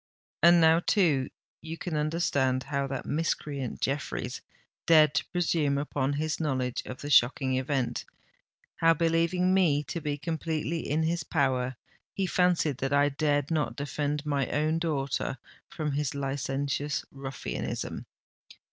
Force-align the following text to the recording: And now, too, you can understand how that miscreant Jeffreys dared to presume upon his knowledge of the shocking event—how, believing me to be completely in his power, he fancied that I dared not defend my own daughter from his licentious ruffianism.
And 0.41 0.59
now, 0.59 0.79
too, 0.79 1.29
you 1.61 1.77
can 1.77 1.95
understand 1.95 2.63
how 2.63 2.87
that 2.87 3.05
miscreant 3.05 3.81
Jeffreys 3.81 4.41
dared 4.87 5.13
to 5.13 5.25
presume 5.27 5.77
upon 5.77 6.13
his 6.13 6.39
knowledge 6.39 6.81
of 6.87 7.01
the 7.01 7.11
shocking 7.11 7.55
event—how, 7.57 8.95
believing 8.95 9.53
me 9.53 9.83
to 9.83 10.01
be 10.01 10.17
completely 10.17 10.79
in 10.89 11.03
his 11.03 11.23
power, 11.23 11.75
he 12.15 12.25
fancied 12.25 12.77
that 12.79 12.93
I 12.93 13.09
dared 13.09 13.51
not 13.51 13.75
defend 13.75 14.25
my 14.25 14.47
own 14.49 14.79
daughter 14.79 15.37
from 15.69 15.91
his 15.91 16.15
licentious 16.15 17.05
ruffianism. 17.11 18.07